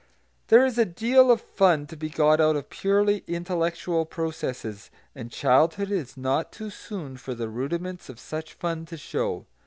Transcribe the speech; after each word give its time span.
There 0.47 0.65
is 0.65 0.79
a 0.79 0.85
deal 0.85 1.29
of 1.29 1.39
fun 1.41 1.85
to 1.85 1.95
be 1.95 2.09
got 2.09 2.41
out 2.41 2.55
of 2.55 2.71
purely 2.71 3.23
intellectual 3.27 4.03
processes, 4.07 4.89
and 5.13 5.29
childhood 5.31 5.91
is 5.91 6.17
not 6.17 6.51
too 6.51 6.71
soon 6.71 7.17
for 7.17 7.35
the 7.35 7.47
rudiments 7.49 8.09
of 8.09 8.19
such 8.19 8.53
fun 8.55 8.87
to 8.87 8.97
show. 8.97 9.45